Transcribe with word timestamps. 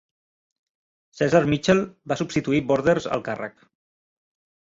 Ceasar 1.19 1.41
Mitchell 1.51 1.83
va 2.13 2.17
substituir 2.21 2.63
Borders 2.71 3.07
al 3.17 3.23
càrrec. 3.27 3.63